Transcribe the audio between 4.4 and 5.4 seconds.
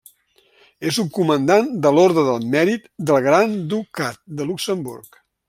de Luxemburg.